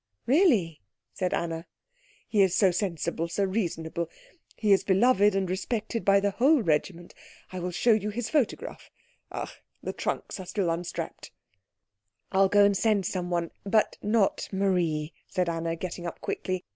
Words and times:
"Really?" 0.25 0.81
said 1.13 1.31
Anna. 1.31 1.67
"He 2.27 2.41
is 2.41 2.55
so 2.55 2.71
sensible, 2.71 3.27
so 3.27 3.43
reasonable; 3.43 4.09
he 4.57 4.71
is 4.71 4.83
beloved 4.83 5.35
and 5.35 5.47
respected 5.47 6.03
by 6.03 6.19
the 6.19 6.31
whole 6.31 6.63
regiment. 6.63 7.13
I 7.51 7.59
will 7.59 7.69
show 7.69 7.91
you 7.93 8.09
his 8.09 8.27
photograph 8.27 8.89
ach, 9.31 9.61
the 9.83 9.93
trunks 9.93 10.39
are 10.39 10.47
still 10.47 10.71
unstrapped." 10.71 11.29
"I'll 12.31 12.49
go 12.49 12.65
and 12.65 12.75
send 12.75 13.05
someone 13.05 13.51
but 13.63 13.99
not 14.01 14.49
Marie," 14.51 15.13
said 15.27 15.47
Anna, 15.47 15.75
getting 15.75 16.07
up 16.07 16.19
quickly. 16.19 16.65